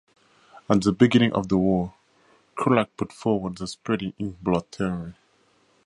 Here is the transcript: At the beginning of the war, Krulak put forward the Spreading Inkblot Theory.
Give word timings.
At 0.67 0.81
the 0.81 0.93
beginning 0.93 1.31
of 1.33 1.47
the 1.49 1.59
war, 1.59 1.93
Krulak 2.55 2.89
put 2.97 3.13
forward 3.13 3.57
the 3.57 3.67
Spreading 3.67 4.13
Inkblot 4.19 4.71
Theory. 4.75 5.13